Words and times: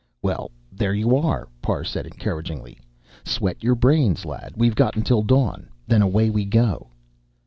"Well, 0.23 0.49
there 0.71 0.95
you 0.95 1.15
are," 1.15 1.47
Parr 1.61 1.83
said 1.83 2.07
encouragingly. 2.07 2.79
"Sweat 3.23 3.63
your 3.63 3.75
brains, 3.75 4.25
lad. 4.25 4.53
We've 4.57 4.73
got 4.73 4.95
until 4.95 5.21
dawn. 5.21 5.69
Then 5.85 6.01
away 6.01 6.31
we 6.31 6.43
go." 6.43 6.87